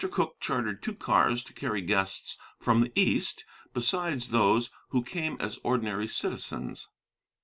[0.09, 5.59] Cooke chartered two cars to carry guests from the East, besides those who came as
[5.63, 6.87] ordinary citizens.